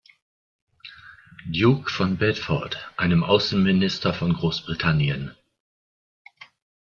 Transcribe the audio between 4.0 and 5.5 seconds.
von Großbritannien.